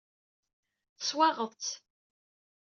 Teswaɣeḍ-tt. 0.99 1.73